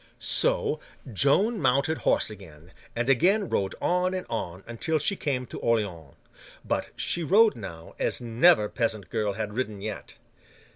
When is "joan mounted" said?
1.13-1.99